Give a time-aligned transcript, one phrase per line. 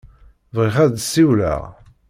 [0.55, 1.61] Bɣiɣ ad d-ssiwleɣ.